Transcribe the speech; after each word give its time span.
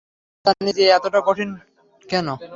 আমরা 0.45 0.51
জানি 0.57 0.71
যে 0.77 0.83
এটা 0.85 0.97
কতটা 0.97 1.19
কঠিন! 1.27 1.49